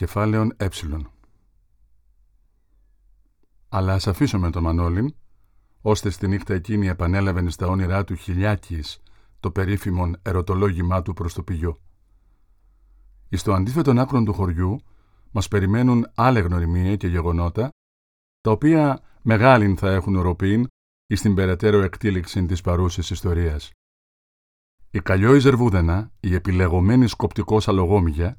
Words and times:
Κεφάλαιον 0.00 0.52
ε. 0.56 0.68
Αλλά 3.68 3.94
ας 3.94 4.06
αφήσουμε 4.06 4.50
τον 4.50 4.62
Μανώλην, 4.62 5.14
ώστε 5.80 6.10
στη 6.10 6.28
νύχτα 6.28 6.54
εκείνη 6.54 6.88
επανέλαβε 6.88 7.50
στα 7.50 7.66
όνειρά 7.66 8.04
του 8.04 8.14
χιλιάκης 8.14 9.02
το 9.40 9.50
περίφημον 9.50 10.16
ερωτολόγημά 10.22 11.02
του 11.02 11.12
προς 11.12 11.34
το 11.34 11.42
πηγιό. 11.42 11.80
Εις 13.28 13.42
το 13.42 13.54
αντίθετον 13.54 13.98
άκρον 13.98 14.24
του 14.24 14.32
χωριού 14.32 14.80
μας 15.30 15.48
περιμένουν 15.48 16.10
άλλα 16.14 16.40
γνωριμία 16.40 16.96
και 16.96 17.06
γεγονότα, 17.06 17.68
τα 18.40 18.50
οποία 18.50 19.02
μεγάλην 19.22 19.76
θα 19.76 19.90
έχουν 19.90 20.16
οροπήν 20.16 20.66
εις 21.06 21.20
την 21.20 21.34
περαιτέρω 21.34 21.82
εκτήληξη 21.82 22.46
της 22.46 22.60
παρούσης 22.60 23.10
ιστορίας. 23.10 23.70
Η 24.90 25.00
καλλιό 25.00 25.34
Ιζερβούδενα, 25.34 26.12
η 26.20 26.34
επιλεγωμένης 26.34 27.10
σκοπτικός 27.10 27.68
αλογόμυγια, 27.68 28.38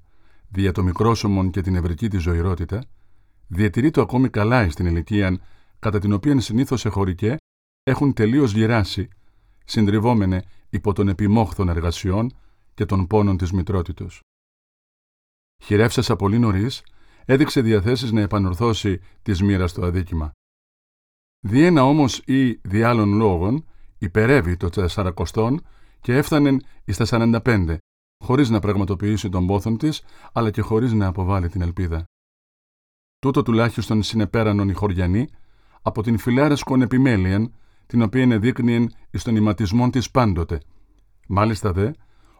δια 0.52 0.72
το 0.72 0.84
μικρόσωμον 0.84 1.50
και 1.52 1.62
την 1.62 1.76
ευρική 1.76 2.08
της 2.08 2.22
ζωηρότητα, 2.22 2.84
διατηρεί 3.48 3.92
το 3.92 4.02
ακόμη 4.02 4.30
καλά 4.30 4.70
στην 4.70 4.86
ηλικία 4.86 5.40
κατά 5.80 6.00
την 6.00 6.14
οποία 6.14 6.40
συνήθως 6.40 6.86
εχωρικέ 6.86 7.36
έχουν 7.84 8.14
τελείως 8.14 8.54
γυράσει, 8.54 9.08
συντριβόμενε 9.66 10.44
υπό 10.70 10.94
των 10.94 11.08
επιμόχθων 11.08 11.70
εργασιών 11.70 12.34
και 12.74 12.86
των 12.86 13.08
πόνων 13.08 13.38
της 13.38 13.52
μητρότητος. 13.52 14.20
Χειρεύσασα 15.64 16.16
πολύ 16.16 16.40
νωρίς, 16.40 16.84
έδειξε 17.26 17.62
διαθέσεις 17.62 18.12
να 18.12 18.22
επανορθώσει 18.22 19.00
της 19.22 19.42
μοίρας 19.42 19.74
το 19.74 19.86
αδίκημα. 19.86 20.32
Διένα 21.40 21.84
όμως 21.84 22.18
ή 22.18 22.54
δι' 22.54 22.84
άλλων 22.84 23.14
λόγων 23.14 23.66
υπερεύει 23.98 24.58
το 24.58 24.70
τεσσαρακοστόν 24.70 25.66
και 26.02 26.16
έφτανε 26.16 26.58
στα 26.86 27.06
45, 27.44 27.78
χωρίς 28.22 28.50
να 28.50 28.60
πραγματοποιήσει 28.60 29.30
τον 29.30 29.48
πόθον 29.48 29.78
της, 29.78 30.02
αλλά 30.34 30.52
και 30.52 30.62
χωρίς 30.62 30.94
να 30.94 31.08
αποβάλει 31.08 31.50
την 31.50 31.62
ελπίδα. 31.62 32.04
Τούτο 33.20 33.44
τουλάχιστον 33.44 34.04
συνεπέρανον 34.04 34.70
οι 34.70 34.74
χωριανοί, 34.74 35.30
από 35.82 36.04
την 36.04 36.18
φιλάρεσκον 36.18 36.82
επιμέλειαν, 36.82 37.54
την 37.86 38.02
οποία 38.02 38.22
ενεδείκνυεν 38.22 38.94
εις 39.12 39.24
τον 39.24 39.36
ηματισμόν 39.36 39.92
της 39.92 40.12
πάντοτε. 40.12 40.62
Μάλιστα 41.28 41.72
δε, 41.72 41.92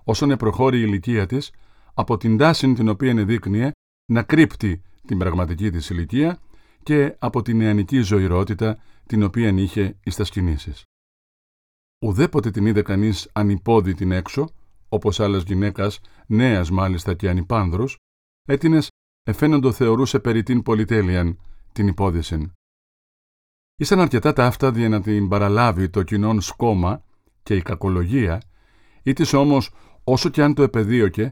όσον 0.04 0.32
επροχώρη 0.32 0.78
η 0.80 0.84
ηλικία 0.86 1.26
της, 1.26 1.52
από 1.94 2.18
την 2.18 2.38
τάση 2.38 2.74
την 2.74 2.90
οποία 2.90 3.10
ενεδείκνυε 3.10 3.72
να 4.12 4.24
κρύπτει 4.24 4.82
την 5.06 5.18
πραγματική 5.18 5.70
της 5.70 5.90
ηλικία 5.90 6.40
και 6.84 7.16
από 7.20 7.42
την 7.42 7.58
νεανική 7.58 8.02
ζωηρότητα 8.02 8.78
την 9.06 9.24
οποία 9.24 9.50
είχε 9.50 9.98
εις 10.04 10.16
τα 10.16 10.24
σκηνήσεις. 10.24 10.84
Ουδέποτε 12.06 12.52
την 12.52 12.66
είδε 12.66 12.82
κανείς 12.82 13.30
ανυπόδη 13.34 14.12
έξω, 14.12 14.50
όπως 14.94 15.20
άλλες 15.20 15.44
γυναίκας, 15.44 16.00
νέας 16.28 16.72
μάλιστα 16.72 17.14
και 17.14 17.30
ανυπάνδρους, 17.30 17.96
έτινες 18.48 18.90
εφαίνοντο 19.24 19.72
θεωρούσε 19.72 20.20
περί 20.20 20.44
την 20.44 20.62
πολυτέλειαν 20.62 21.40
την 21.72 21.88
υπόδησιν. 21.88 22.52
Ήσαν 23.76 24.00
αρκετά 24.00 24.34
τα 24.34 24.46
αυτά 24.46 24.70
για 24.70 24.90
να 24.90 25.02
την 25.02 25.28
παραλάβει 25.28 25.90
το 25.90 26.04
κοινόν 26.04 26.42
σκόμα 26.42 27.04
και 27.44 27.56
η 27.56 27.62
κακολογία, 27.62 28.42
ή 29.04 29.14
της 29.14 29.34
όμως 29.34 29.74
όσο 30.04 30.30
και 30.30 30.44
αν 30.44 30.54
το 30.54 30.64
επεδίωκε, 30.64 31.30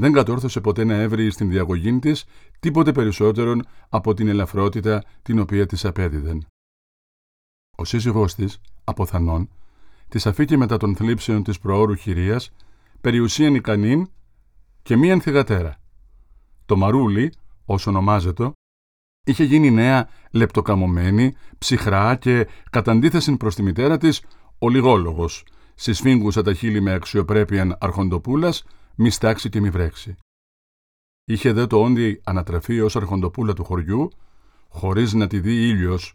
δεν 0.00 0.12
κατόρθωσε 0.12 0.60
ποτέ 0.60 0.84
να 0.84 0.94
έβρει 0.94 1.30
στην 1.30 1.50
διαγωγή 1.50 1.98
της 1.98 2.24
τίποτε 2.60 2.92
περισσότερον 2.92 3.66
από 3.88 4.14
την 4.14 4.28
ελαφρότητα 4.28 5.04
την 5.22 5.38
οποία 5.38 5.66
της 5.66 5.84
απέδιδεν. 5.84 6.46
Ο 7.76 7.84
σύζυγός 7.84 8.34
της, 8.34 8.60
αποθανών, 8.84 9.50
της 10.08 10.26
αφήκε 10.26 10.56
μετά 10.56 10.76
των 10.76 10.96
θλίψεων 10.96 11.42
της 11.42 11.58
προώρου 11.58 11.94
χειρίας 11.94 12.52
περιουσίαν 13.00 13.54
ικανήν 13.54 14.10
και 14.82 14.96
μίαν 14.96 15.20
θυγατέρα. 15.20 15.76
Το 16.66 16.76
μαρούλι, 16.76 17.32
όσο 17.64 17.90
ονομάζεται, 17.90 18.52
είχε 19.26 19.44
γίνει 19.44 19.70
νέα 19.70 20.08
λεπτοκαμωμένη, 20.30 21.34
ψυχρά 21.58 22.16
και 22.16 22.48
κατά 22.70 22.92
αντίθεση 22.92 23.36
προς 23.36 23.54
τη 23.54 23.62
μητέρα 23.62 23.98
της 23.98 24.22
ολιγόλογος, 24.58 25.44
συσφίγγουσα 25.74 26.42
τα 26.42 26.54
χείλη 26.54 26.80
με 26.80 26.92
αξιοπρέπειαν 26.92 27.76
αρχοντοπούλας, 27.80 28.64
μη 28.94 29.10
στάξει 29.10 29.48
και 29.48 29.60
μη 29.60 29.70
βρέξει. 29.70 30.16
Είχε 31.24 31.52
δε 31.52 31.66
το 31.66 31.82
όντι 31.82 32.20
ανατραφεί 32.24 32.80
ως 32.80 32.96
αρχοντοπούλα 32.96 33.52
του 33.52 33.64
χωριού, 33.64 34.10
χωρίς 34.68 35.12
να 35.12 35.26
τη 35.26 35.40
δει 35.40 35.68
ήλιος, 35.68 36.14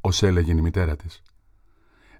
ως 0.00 0.22
έλεγε 0.22 0.52
η 0.52 0.60
μητέρα 0.60 0.96
της. 0.96 1.22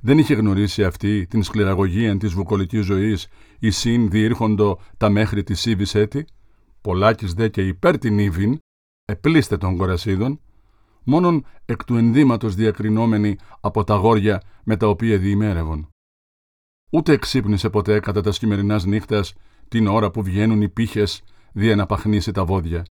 Δεν 0.00 0.18
είχε 0.18 0.34
γνωρίσει 0.34 0.84
αυτή 0.84 1.26
την 1.26 1.42
σκληραγωγία 1.42 2.16
της 2.16 2.32
βουκολικής 2.32 2.84
ζωής 2.84 3.28
η 3.58 3.70
συν 3.70 4.10
διήρχοντο 4.10 4.80
τα 4.96 5.08
μέχρι 5.08 5.42
της 5.42 5.66
Ήβης 5.66 5.94
έτη, 5.94 6.26
πολλάκις 6.80 7.32
δε 7.32 7.48
και 7.48 7.66
υπέρ 7.66 7.98
την 7.98 8.18
Ήβην, 8.18 8.58
επλήστε 9.04 9.56
των 9.56 9.76
κορασίδων, 9.76 10.40
μόνον 11.04 11.44
εκ 11.64 11.84
του 11.84 11.96
ενδύματος 11.96 12.54
διακρινόμενοι 12.54 13.36
από 13.60 13.84
τα 13.84 13.94
γόρια 13.94 14.42
με 14.64 14.76
τα 14.76 14.88
οποία 14.88 15.18
διημέρευον. 15.18 15.88
Ούτε 16.90 17.12
εξύπνησε 17.12 17.70
ποτέ 17.70 18.00
κατά 18.00 18.20
τα 18.20 18.32
σκημερινάς 18.32 18.84
νύχτας 18.84 19.34
την 19.68 19.86
ώρα 19.86 20.10
που 20.10 20.22
βγαίνουν 20.22 20.62
οι 20.62 20.68
πύχες 20.68 21.22
δια 21.52 21.76
να 21.76 21.86
παχνίσει 21.86 22.32
τα 22.32 22.44
βόδια. 22.44 22.84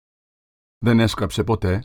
Δεν 0.78 1.00
έσκαψε 1.00 1.44
ποτέ, 1.44 1.82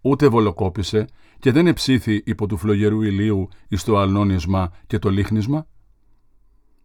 ούτε 0.00 0.28
βολοκόπησε 0.28 1.06
και 1.38 1.52
δεν 1.52 1.66
εψήθη 1.66 2.22
υπό 2.26 2.46
του 2.46 2.56
φλογερού 2.56 3.02
ηλίου 3.02 3.48
εις 3.68 3.84
το 3.84 3.98
αλνόνισμα 3.98 4.72
και 4.86 4.98
το 4.98 5.10
λίχνισμα; 5.10 5.66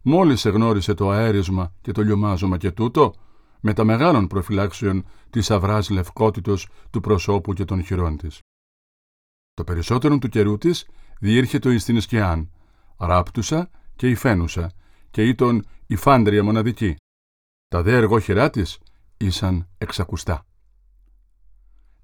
Μόλις 0.02 0.46
εγνώρισε 0.46 0.94
το 0.94 1.10
αέρισμα 1.10 1.74
και 1.82 1.92
το 1.92 2.02
λιωμάζωμα 2.02 2.58
και 2.58 2.72
τούτο, 2.72 3.14
με 3.60 3.74
τα 3.74 3.84
μεγάλων 3.84 4.28
προφυλάξεων 4.28 5.06
της 5.30 5.52
αυράς 5.52 5.90
λευκότητος 5.90 6.68
του 6.90 7.00
προσώπου 7.00 7.54
και 7.54 7.66
των 7.66 7.84
χειρών 7.84 8.18
της. 8.18 8.40
Το 9.54 9.64
περισσότερο 9.64 10.18
του 10.18 10.30
καιρού 10.30 10.58
της 10.58 10.88
διήρχεται 11.20 11.74
εις 11.74 11.84
την 11.84 12.02
σκιάν, 12.02 12.52
ράπτουσα 12.98 13.70
και 13.96 14.10
υφαίνουσα 14.10 14.72
και 15.12 15.28
ήταν 15.28 15.66
η 15.88 15.96
φάντρια 15.96 16.44
μοναδική. 16.44 16.96
Τα 17.68 17.82
δε 17.82 17.96
εργόχειρά 17.96 18.50
της 18.50 18.80
ήσαν 19.18 19.68
εξακουστά. 19.78 20.46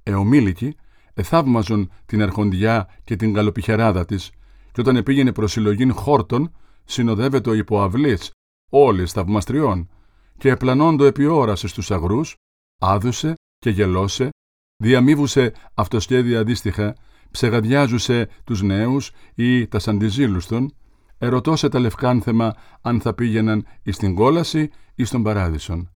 Εομήλικη 0.04 0.76
εθαύμαζον 1.14 1.92
την 2.06 2.22
αρχοντιά 2.22 2.90
και 3.04 3.16
την 3.16 3.34
καλοπιχεράδα 3.34 4.06
της 4.06 4.30
και 4.72 4.82
όταν 4.82 4.96
επήγαινε 4.96 5.32
προσυλλογήν 5.32 5.94
χόρτων 5.94 6.52
συνοδεύεται 6.84 7.56
υπό 7.56 7.82
αυλής 7.82 8.32
όλης 8.70 9.12
θαυμαστριών 9.12 9.90
και 10.38 10.50
επλανώντο 10.50 11.06
επί 11.06 11.26
ώρας 11.26 11.60
στους 11.60 11.92
αγρούς, 11.92 12.36
άδουσε 12.82 13.34
και 13.58 13.70
γελώσε, 13.70 14.30
διαμείβουσε 14.84 15.54
αυτοσχέδια 15.74 16.40
αντίστοιχα, 16.40 16.96
ψεγαδιάζουσε 17.32 18.30
τους 18.44 18.62
νέους 18.62 19.12
ή 19.36 19.68
τα 19.68 19.80
σαντιζήλους 19.80 20.46
των, 20.48 20.76
ερωτώσε 21.18 21.70
τα 21.70 21.80
λευκάνθεμα 21.80 22.54
αν 22.82 23.02
θα 23.02 23.14
πήγαιναν 23.14 23.66
εις 23.84 23.98
την 23.98 24.16
κόλαση 24.16 24.70
ή 24.96 25.04
στον 25.04 25.24
παράδεισον. 25.24 25.90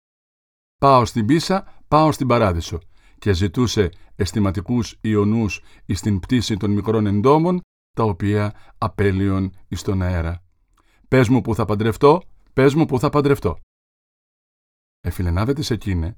Πάω 0.77 1.05
στην 1.05 1.25
πίσα, 1.25 1.73
πάω 1.87 2.11
στην 2.11 2.27
παράδεισο 2.27 2.79
και 3.19 3.33
ζητούσε 3.33 3.89
αισθηματικούς 4.15 4.97
ιονούς 5.01 5.61
εις 5.85 6.01
την 6.01 6.19
πτήση 6.19 6.57
των 6.57 6.71
μικρών 6.71 7.05
εντόμων, 7.07 7.61
τα 7.95 8.03
οποία 8.03 8.53
απέλειον 8.77 9.51
εις 9.67 9.81
τον 9.81 10.01
αέρα. 10.01 10.43
Πες 11.07 11.29
μου 11.29 11.41
που 11.41 11.55
θα 11.55 11.65
παντρευτώ, 11.65 12.21
πες 12.53 12.73
μου 12.73 12.85
που 12.85 12.99
θα 12.99 13.09
παντρευτώ. 13.09 13.57
Εφιλενάβε 15.01 15.53
της 15.53 15.69
εκείνε, 15.69 16.17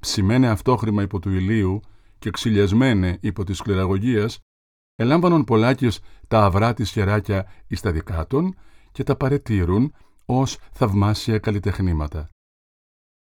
ψημένε 0.00 0.48
αυτόχρημα 0.48 1.02
υπό 1.02 1.18
του 1.18 1.30
ηλίου 1.30 1.80
και 2.18 2.30
ξυλιασμένε 2.30 3.18
υπό 3.20 3.44
της 3.44 3.56
σκληραγωγίας, 3.56 4.38
ελάμβανον 4.94 5.44
πολλάκις 5.44 6.00
τα 6.28 6.44
αυρά 6.44 6.74
της 6.74 6.90
χεράκια 6.90 7.52
εις 7.66 7.80
τα 7.80 7.92
δικά 7.92 8.26
των 8.26 8.54
και 8.92 9.02
τα 9.02 9.16
παρετήρουν 9.16 9.94
ως 10.24 10.58
θαυμάσια 10.72 11.38
καλλιτεχνήματα. 11.38 12.28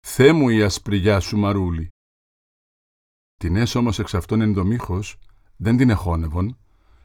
«Θέ 0.07 0.33
μου 0.33 0.49
η 0.49 0.63
ασπριγιά 0.63 1.21
σου 1.21 1.39
μαρούλι», 1.39 1.89
την 3.43 3.57
έσω 3.57 3.79
όμως 3.79 3.99
εξ 3.99 4.15
αυτών 4.15 4.41
ενδομήχος 4.41 5.19
δεν 5.57 5.77
την 5.77 5.91
εχώνευον, 5.91 6.59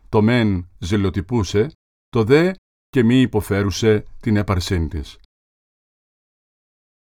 το 0.09 0.21
μεν 0.21 0.69
ζηλοτυπούσε, 0.79 1.71
το 2.09 2.23
δε 2.23 2.53
και 2.89 3.03
μη 3.03 3.21
υποφέρουσε 3.21 4.03
την 4.21 4.35
έπαρσήν 4.35 4.89
της. 4.89 5.17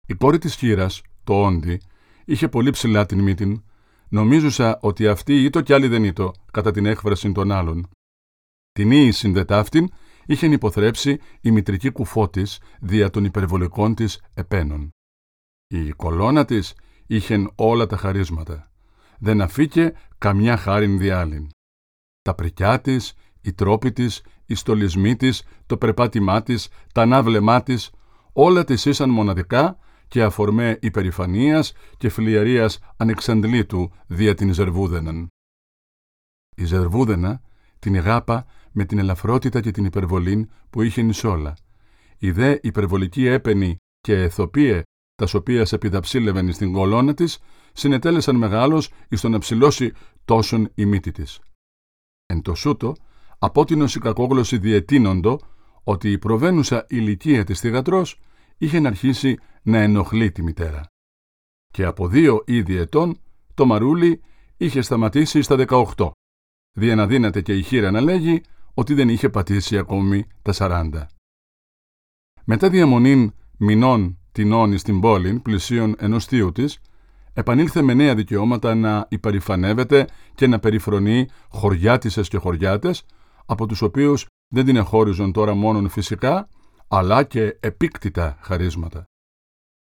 Η 0.06 0.14
κόρη 0.14 0.38
της 0.38 0.54
χείρας, 0.54 1.02
το 1.24 1.42
όντι, 1.42 1.80
είχε 2.24 2.48
πολύ 2.48 2.70
ψηλά 2.70 3.06
την 3.06 3.20
μύτην, 3.20 3.62
νομίζουσα 4.08 4.78
ότι 4.80 5.06
αυτή 5.06 5.44
ήτο 5.44 5.60
κι 5.60 5.72
άλλη 5.72 5.88
δεν 5.88 6.04
ήτο, 6.04 6.32
κατά 6.52 6.70
την 6.70 6.86
έκφραση 6.86 7.32
των 7.32 7.52
άλλων. 7.52 7.88
Την 8.72 8.90
ίη 8.90 9.12
συνδετάφτην 9.12 9.88
είχε 10.26 10.46
υποθρέψει 10.46 11.18
η 11.40 11.50
μητρική 11.50 11.90
κουφό 11.90 12.28
της 12.28 12.60
δια 12.80 13.10
των 13.10 13.24
υπερβολικών 13.24 13.94
της 13.94 14.20
επένων. 14.34 14.90
Η 15.66 15.90
κολόνα 15.90 16.44
της 16.44 16.74
είχε 17.06 17.52
όλα 17.54 17.86
τα 17.86 17.96
χαρίσματα 17.96 18.68
δεν 19.18 19.40
αφήκε 19.40 19.92
καμιά 20.18 20.56
χάριν 20.56 20.98
διάλην. 20.98 21.48
Τα 22.22 22.34
πρικιά 22.34 22.80
της, 22.80 23.14
οι 23.40 23.52
τρόποι 23.52 23.92
της, 23.92 24.22
οι 24.46 24.54
στολισμοί 24.54 25.16
της, 25.16 25.42
το 25.66 25.76
περπάτημά 25.76 26.42
της, 26.42 26.68
τα 26.92 27.06
ναύλεμά 27.06 27.62
της, 27.62 27.90
όλα 28.32 28.64
τη 28.64 28.72
ήσαν 28.72 29.10
μοναδικά 29.10 29.78
και 30.08 30.22
αφορμέ 30.22 30.78
υπερηφανίας 30.82 31.72
και 31.96 32.08
φλιαρίας 32.08 32.78
ανεξαντλήτου 32.96 33.90
δια 34.06 34.34
την 34.34 34.52
Ζερβούδεναν. 34.52 35.28
Η 36.56 36.64
Ζερβούδενα 36.64 37.42
την 37.78 37.94
εγάπα 37.94 38.46
με 38.72 38.84
την 38.84 38.98
ελαφρότητα 38.98 39.60
και 39.60 39.70
την 39.70 39.84
υπερβολή 39.84 40.48
που 40.70 40.82
είχε 40.82 41.02
νησόλα. 41.02 41.56
Η 42.18 42.30
δε 42.30 42.58
υπερβολική 42.62 43.26
έπαινη 43.26 43.76
και 44.00 44.14
εθοπίε, 44.14 44.82
τας 45.14 45.34
οποίας 45.34 45.72
επιδαψίλευαν 45.72 46.52
στην 46.52 46.72
κολόνα 46.72 47.14
της, 47.14 47.38
συνετέλεσαν 47.74 48.36
μεγάλος 48.36 48.90
εις 49.08 49.20
το 49.20 49.28
να 49.28 49.38
ψηλώσει 49.38 49.92
τόσον 50.24 50.70
η 50.74 50.84
μύτη 50.84 51.10
της. 51.10 51.40
Εν 52.26 52.42
το 52.42 52.54
σούτο, 52.54 52.94
απότινος 53.38 53.94
η 53.94 53.98
κακόγλωση 53.98 54.58
διετείνοντο 54.58 55.38
ότι 55.84 56.10
η 56.10 56.18
προβαίνουσα 56.18 56.86
ηλικία 56.88 57.44
της 57.44 57.60
θυγατρός 57.60 58.20
είχε 58.58 58.86
αρχίσει 58.86 59.38
να 59.62 59.78
ενοχλεί 59.78 60.32
τη 60.32 60.42
μητέρα. 60.42 60.86
Και 61.70 61.84
από 61.84 62.08
δύο 62.08 62.42
ήδη 62.46 62.76
ετών 62.76 63.20
το 63.54 63.66
μαρούλι 63.66 64.22
είχε 64.56 64.80
σταματήσει 64.80 65.42
στα 65.42 65.56
18, 65.68 66.10
δια 66.72 66.94
να 66.94 67.06
δύναται 67.06 67.42
και 67.42 67.56
η 67.56 67.62
χείρα 67.62 67.90
να 67.90 68.00
λέγει 68.00 68.42
ότι 68.74 68.94
δεν 68.94 69.08
είχε 69.08 69.28
πατήσει 69.28 69.78
ακόμη 69.78 70.26
τα 70.42 70.52
40. 70.56 71.06
Μετά 72.44 72.70
διαμονήν 72.70 73.32
μηνών 73.58 74.18
τεινών 74.32 74.78
στην 74.78 75.00
πόλη 75.00 75.40
πλησίων 75.40 75.94
ενός 75.98 76.24
θείου 76.24 76.52
της, 76.52 76.80
επανήλθε 77.34 77.82
με 77.82 77.94
νέα 77.94 78.14
δικαιώματα 78.14 78.74
να 78.74 79.06
υπερηφανεύεται 79.08 80.06
και 80.34 80.46
να 80.46 80.58
περιφρονεί 80.58 81.28
χωριάτισες 81.48 82.28
και 82.28 82.38
χωριάτες, 82.38 83.04
από 83.46 83.66
τους 83.66 83.82
οποίους 83.82 84.26
δεν 84.48 84.64
την 84.64 84.76
εχώριζον 84.76 85.32
τώρα 85.32 85.54
μόνον 85.54 85.88
φυσικά, 85.88 86.48
αλλά 86.88 87.22
και 87.22 87.56
επίκτητα 87.60 88.38
χαρίσματα. 88.40 89.04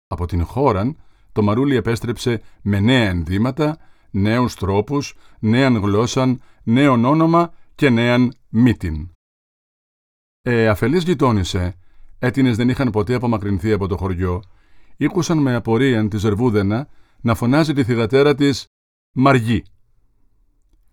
Από 0.07 0.25
την 0.25 0.45
χώραν, 0.45 0.97
το 1.31 1.41
Μαρούλι 1.41 1.75
επέστρεψε 1.75 2.41
με 2.61 2.79
νέα 2.79 3.09
ενδύματα, 3.09 3.77
νέους 4.11 4.55
τρόπους, 4.55 5.15
νέαν 5.39 5.77
γλώσσαν, 5.77 6.41
νέον 6.63 7.05
όνομα 7.05 7.53
και 7.75 7.89
νέαν 7.89 8.33
μύτην. 8.49 9.09
Ε, 10.41 10.67
αφελής 10.67 11.03
γειτόνισε, 11.03 11.75
έτινες 12.19 12.57
δεν 12.57 12.69
είχαν 12.69 12.89
ποτέ 12.89 13.13
απομακρυνθεί 13.13 13.71
από 13.71 13.87
το 13.87 13.97
χωριό, 13.97 14.41
ήκουσαν 14.97 15.37
με 15.37 15.55
απορία 15.55 16.07
τη 16.07 16.17
Ζερβούδενα 16.17 16.87
να 17.21 17.35
φωνάζει 17.35 17.73
τη 17.73 17.83
θυγατέρα 17.83 18.35
της 18.35 18.65
Μαργή. 19.15 19.63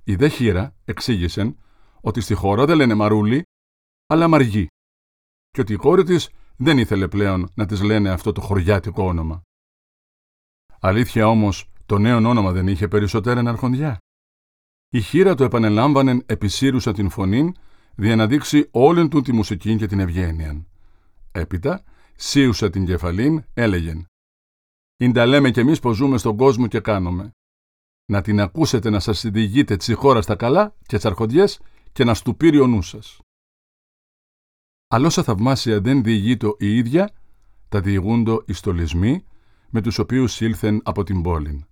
Η 0.05 0.15
δε 0.15 0.29
χείρα 0.29 0.75
εξήγησε 0.85 1.57
ότι 2.01 2.21
στη 2.21 2.35
χώρα 2.35 2.65
δεν 2.65 2.77
λένε 2.77 2.95
Μαρούλι, 2.95 3.43
αλλά 4.07 4.29
Μαργή 4.29 4.67
και 5.51 5.61
ότι 5.61 5.73
η 5.73 5.77
κόρη 5.77 6.05
της 6.05 6.31
δεν 6.57 6.79
ήθελε 6.79 7.09
πλέον 7.09 7.51
να 7.55 7.67
της 7.67 7.83
λένε 7.83 8.11
αυτό 8.11 8.33
το 8.33 8.41
χωριάτικο 8.41 9.05
όνομα. 9.05 9.43
Αλήθεια 10.81 11.29
όμως, 11.29 11.71
το 11.87 11.99
νέο 11.99 12.17
όνομα 12.17 12.53
δεν 12.53 12.69
είχε 12.69 12.89
περισσότερα 12.89 13.51
αρχοντιά. 13.51 13.99
Η 14.89 15.01
χείρα 15.01 15.35
του 15.35 15.43
επανελάμβανε 15.43 16.23
επισύρουσα 16.27 16.93
την 16.93 17.11
φωνή 17.11 17.53
δια 17.95 18.17
να 18.17 18.27
δείξει 18.27 18.69
όλην 18.71 19.09
του 19.09 19.21
τη 19.21 19.33
μουσική 19.33 19.77
και 19.77 19.87
την 19.87 20.01
ευγένεια. 20.01 20.67
Έπειτα, 21.33 21.85
σύουσα 22.17 22.71
την 22.71 22.87
κεφαλήν, 22.87 23.45
έλεγεν 23.55 24.07
«Ιν 25.01 25.13
τα 25.13 25.27
λέμε 25.27 25.51
κι 25.51 25.61
εμείς 25.61 25.81
πως 25.81 25.97
ζούμε 25.97 26.19
στον 26.19 26.37
κόσμο 26.37 26.67
και 26.67 26.81
κάνουμε. 26.81 27.31
Να 28.07 28.23
την 28.23 28.41
ακούσετε 28.41 28.91
να 28.91 29.01
σας 29.01 29.27
διηγείτε 29.27 29.77
τσιχώρα 29.77 30.23
στα 30.23 30.37
καλά 30.37 30.75
και 30.87 30.99
τσαρχοντιές 30.99 31.61
και 31.93 32.05
να 32.05 32.15
στουπίρει 32.15 32.61
ο 32.61 32.67
νους 32.67 32.89
σας. 32.89 33.21
Αλλόσα 34.89 35.23
θαυμάσια 35.23 35.81
δεν 35.81 36.03
διηγείτο 36.03 36.57
η 36.59 36.77
ίδια, 36.77 37.11
τα 37.69 37.81
διηγούντο 37.81 38.43
οι 38.47 38.53
στολισμοί 38.53 39.25
με 39.71 39.81
τους 39.81 39.99
οποίους 39.99 40.41
ήλθεν 40.41 40.81
από 40.85 41.03
την 41.03 41.23
πόλη. 41.23 41.65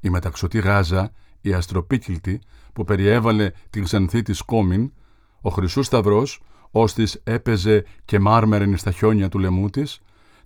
Η 0.00 0.10
μεταξωτή 0.10 0.58
Γάζα, 0.58 1.12
η 1.40 1.52
αστροπίκυλτη 1.52 2.40
που 2.72 2.84
περιέβαλε 2.84 3.50
την 3.70 3.84
ξανθή 3.84 4.22
της 4.22 4.42
Κόμιν, 4.42 4.92
ο 5.40 5.50
Χρυσούς 5.50 5.86
Σταυρός, 5.86 6.40
ώστις 6.70 7.20
έπαιζε 7.24 7.84
και 8.04 8.18
μάρμερεν 8.18 8.76
στα 8.76 8.90
χιόνια 8.90 9.28
του 9.28 9.38
λαιμού 9.38 9.70
της, 9.70 10.00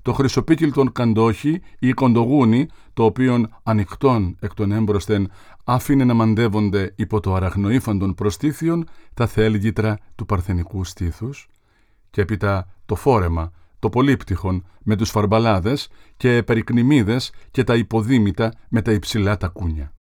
το 0.05 0.12
χρυσοπίκυλτον 0.12 0.93
καντόχι 0.93 1.62
ή 1.79 1.93
κοντογούνι, 1.93 2.69
το 2.93 3.05
οποίον 3.05 3.55
ανοιχτόν 3.62 4.37
εκ 4.41 4.55
των 4.55 4.73
έμπροσθεν 4.73 5.31
άφηνε 5.65 6.05
να 6.05 6.15
μαντεύονται 6.15 6.93
υπό 6.97 7.21
το 7.21 7.35
αραχνοήφαντον 7.35 8.15
προστίθιον 8.15 8.89
τα 9.15 9.27
θέλγητρα 9.27 9.99
του 10.15 10.27
παρθενικού 10.27 10.85
στήθους, 10.85 11.49
και 12.11 12.21
έπειτα 12.21 12.75
το 12.87 12.95
φόρεμα, 12.95 13.53
το 13.79 13.89
πολύπτυχον 13.89 14.67
με 14.83 14.97
τους 14.97 15.11
φαρμπαλάδες 15.11 15.89
και 16.17 16.43
περικνημίδες 16.43 17.33
και 17.50 17.65
τα 17.65 17.75
υποδήμητα 17.77 18.53
με 18.69 18.83
τα 18.83 18.93
υψηλά 18.93 19.37
τακούνια. 19.37 19.93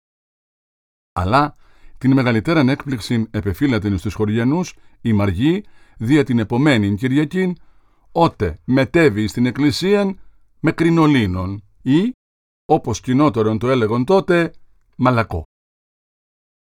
Αλλά 1.13 1.55
την 1.97 2.13
μεγαλύτεραν 2.13 2.69
έκπληξη 2.69 3.27
επεφύλατην 3.31 3.97
στους 3.97 4.13
χωριανούς 4.13 4.75
η 5.01 5.13
Μαργή 5.13 5.63
δια 5.97 6.23
την 6.23 6.39
επομένη 6.39 6.95
Κυριακήν 6.95 7.55
ότε 8.13 8.59
μετέβη 8.65 9.27
στην 9.27 9.45
εκκλησία 9.45 10.15
με 10.59 10.71
κρινολίνων 10.71 11.63
ή, 11.81 12.11
όπως 12.65 12.99
κοινότερον 12.99 13.57
το 13.57 13.69
έλεγον 13.69 14.05
τότε, 14.05 14.53
μαλακό. 14.95 15.43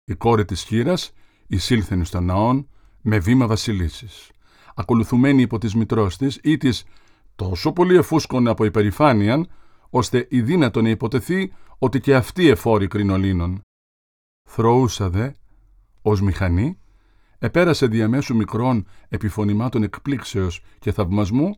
Η 0.04 0.14
κόρη 0.14 0.44
της 0.44 0.62
χείρας 0.62 1.12
εισήλθεν 1.46 2.04
στον 2.04 2.24
ναόν 2.24 2.68
με 3.00 3.18
βήμα 3.18 3.46
βασιλίσης 3.46 4.30
ακολουθουμένη 4.74 5.42
υπό 5.42 5.58
της 5.58 5.74
μητρός 5.74 6.16
της 6.16 6.38
ή 6.42 6.56
της 6.56 6.84
τόσο 7.36 7.72
πολύ 7.72 7.96
εφούσκωνε 7.96 8.50
από 8.50 8.64
υπερηφάνειαν, 8.64 9.48
ώστε 9.90 10.26
η 10.30 10.42
δύνατο 10.42 10.82
να 10.82 10.88
υποτεθεί 10.88 11.52
ότι 11.78 12.00
και 12.00 12.14
αυτή 12.14 12.48
εφόρη 12.48 12.86
κρινολίνων. 12.86 13.60
Θροούσα 14.48 15.10
δε, 15.10 15.30
ως 16.02 16.20
μηχανή, 16.20 16.78
επέρασε 17.44 17.86
διαμέσου 17.86 18.36
μικρών 18.36 18.86
επιφωνημάτων 19.08 19.82
εκπλήξεως 19.82 20.62
και 20.78 20.92
θαυμασμού 20.92 21.54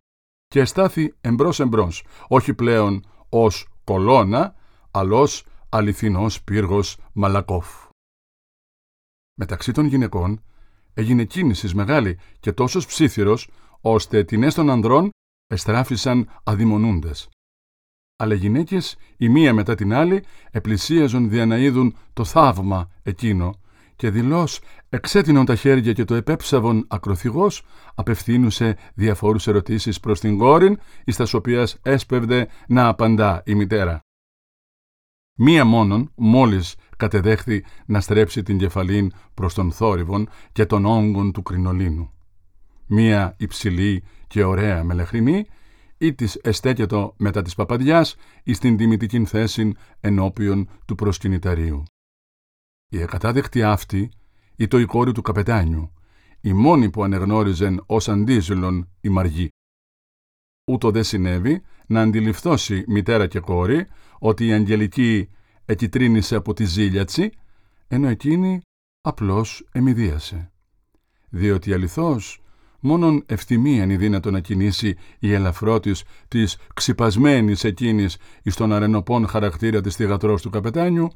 και 0.47 0.59
εστάθη 0.59 1.15
εμπρός 1.21 1.59
εμπρός, 1.59 2.05
όχι 2.27 2.53
πλέον 2.53 3.05
ως 3.29 3.67
κολόνα, 3.83 4.55
αλλά 4.91 5.17
ως 5.17 5.45
αληθινός 5.69 6.43
πύργος 6.43 6.97
Μαλακόφ. 7.13 7.85
Μεταξύ 9.39 9.71
των 9.71 9.85
γυναικών 9.85 10.43
έγινε 10.93 11.23
κίνησης 11.23 11.73
μεγάλη 11.73 12.19
και 12.39 12.51
τόσος 12.51 12.85
ψήθυρος, 12.85 13.49
ώστε 13.81 14.23
τεινές 14.23 14.53
των 14.53 14.69
ανδρών 14.69 15.09
εστράφησαν 15.47 16.29
αδειμονούντες. 16.43 17.29
Αλλά 18.15 18.33
οι 18.33 18.37
γυναίκες, 18.37 18.97
η 19.17 19.29
μία 19.29 19.53
μετά 19.53 19.75
την 19.75 19.93
άλλη, 19.93 20.23
επλησίαζον 20.51 21.29
δια 21.29 21.45
να 21.45 21.57
είδουν 21.57 21.95
το 22.13 22.23
θαύμα 22.23 22.91
εκείνο 23.03 23.59
και 23.97 24.09
δηλώς 24.09 24.59
εξέτεινον 24.89 25.45
τα 25.45 25.55
χέρια 25.55 25.93
και 25.93 26.03
το 26.03 26.15
επέψαβον 26.15 26.85
ακροθυγός, 26.87 27.63
απευθύνουσε 27.95 28.77
διαφόρους 28.93 29.47
ερωτήσεις 29.47 29.99
προς 29.99 30.19
την 30.19 30.37
κόρη, 30.37 30.77
εις 31.03 31.15
τας 31.15 31.33
οποίας 31.33 31.77
έσπευδε 31.81 32.47
να 32.67 32.87
απαντά 32.87 33.41
η 33.45 33.55
μητέρα. 33.55 33.99
Μία 35.39 35.65
μόνον, 35.65 36.11
μόλις 36.15 36.75
κατεδέχθη 36.97 37.63
να 37.85 38.01
στρέψει 38.01 38.43
την 38.43 38.57
κεφαλήν 38.57 39.11
προς 39.33 39.53
τον 39.53 39.71
θόρυβον 39.71 40.29
και 40.51 40.65
τον 40.65 40.85
όγκον 40.85 41.31
του 41.31 41.41
κρινολίνου. 41.41 42.11
Μία 42.87 43.35
υψηλή 43.39 44.03
και 44.27 44.43
ωραία 44.43 44.83
μελεχρινή 44.83 45.45
ή 45.97 46.13
της 46.13 46.35
εστέκετο 46.35 47.13
μετά 47.17 47.41
της 47.41 47.55
παπαδιάς 47.55 48.15
ή 48.43 48.53
στην 48.53 48.77
τιμητική 48.77 49.25
θέση 49.25 49.73
ενώπιον 49.99 50.69
του 50.85 50.95
προσκυνηταρίου. 50.95 51.83
Η 52.89 53.01
εκατάδεκτη 53.01 53.63
αυτή 53.63 54.11
ή 54.55 54.67
το 54.67 54.79
η 54.79 54.85
κόρη 54.85 55.11
του 55.11 55.21
καπετάνιου, 55.21 55.91
η 56.41 56.53
μόνη 56.53 56.89
που 56.89 57.03
ανεγνώριζεν 57.03 57.83
ως 57.85 58.09
αντίζηλον 58.09 58.89
η 59.01 59.09
μαργή. 59.09 59.49
Ούτω 60.71 60.91
δεν 60.91 61.03
συνέβη 61.03 61.61
να 61.87 62.01
αντιληφθώσει 62.01 62.83
μητέρα 62.87 63.27
και 63.27 63.39
κόρη 63.39 63.87
ότι 64.19 64.47
η 64.47 64.53
Αγγελική 64.53 65.29
εκιτρίνησε 65.65 66.35
από 66.35 66.53
τη 66.53 66.65
ζήλιατσι, 66.65 67.31
ενώ 67.87 68.07
εκείνη 68.07 68.61
απλώς 69.01 69.67
εμιδίασε. 69.71 70.51
Διότι 71.29 71.73
αληθώς 71.73 72.41
μόνον 72.79 73.23
ευθυμίαν 73.25 73.89
η 73.89 73.97
δύνατο 73.97 74.31
να 74.31 74.39
κινήσει 74.39 74.97
η 75.19 75.33
ελαφρότης 75.33 76.03
της 76.27 76.57
ξυπασμένης 76.73 77.63
εκείνης 77.63 78.17
εις 78.43 78.55
τον 78.55 78.73
αρενοπών 78.73 79.27
χαρακτήρα 79.27 79.81
της 79.81 79.95
θυγατρός 79.95 80.41
του 80.41 80.49
καπετάνιου 80.49 81.09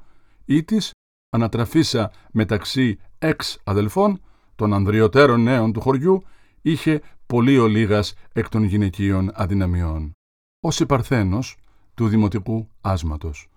ή 0.46 0.64
της 0.64 0.92
ανατραφήσα 1.32 2.12
μεταξύ 2.32 3.00
εξ 3.18 3.60
αδελφών 3.64 4.22
των 4.56 4.74
ανδριωτέρων 4.74 5.42
νέων 5.42 5.74
του 5.74 5.82
χωριού 5.82 6.24
είχε 6.62 7.02
πολύ 7.26 7.58
ολίγας 7.58 8.14
εκ 8.34 8.50
των 8.50 8.64
γυναικείων 8.64 9.32
αδυναμιών. 9.34 10.12
Ως 10.60 10.84
Παρθένος 10.88 11.58
του 11.94 12.08
δημοτικού 12.08 12.70
άσματος 12.82 13.50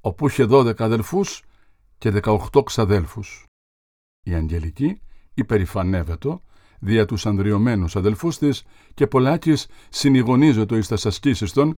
όπου 0.00 0.26
είχε 0.26 0.46
12 0.50 0.80
αδελφούς 0.80 1.42
και 1.98 2.10
18 2.10 2.62
ξαδέλφους. 2.64 3.44
Η 4.22 4.34
Αγγελική 4.34 5.00
υπερηφανεύετο 5.34 6.40
δια 6.80 7.06
τους 7.06 7.26
ανδριωμένους 7.26 7.96
αδελφούς 7.96 8.38
της 8.38 8.64
και 8.94 9.06
πολλάκις 9.06 9.66
συνηγονίζεται 9.88 10.76
εις 10.76 10.88
τας 10.88 11.06
ασκήσεις 11.06 11.52
των, 11.52 11.74